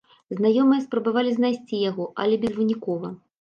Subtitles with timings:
[0.37, 3.15] Знаёмыя спрабавалі знайсці яго, але безвынікова.